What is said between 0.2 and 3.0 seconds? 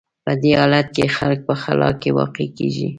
په دې حالت کې خلک په خلا کې واقع کېږي.